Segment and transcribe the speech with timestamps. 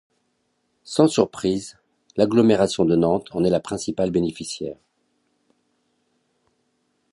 [0.83, 1.77] Sans surprise,
[2.17, 4.79] l'agglomération de Nantes en est la principale bénéficiaire.